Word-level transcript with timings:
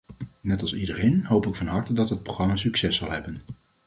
Net 0.41 0.61
als 0.61 0.73
iedereen 0.73 1.25
hoop 1.25 1.45
ik 1.45 1.55
van 1.55 1.67
harte 1.67 1.93
dat 1.93 2.09
het 2.09 2.23
programma 2.23 2.55
succes 2.55 2.95
zal 2.95 3.11
hebben. 3.11 3.35